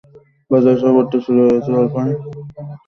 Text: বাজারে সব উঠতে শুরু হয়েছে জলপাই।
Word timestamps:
বাজারে 0.51 0.77
সব 0.81 0.93
উঠতে 1.01 1.17
শুরু 1.25 1.39
হয়েছে 1.43 1.69
জলপাই। 1.69 2.11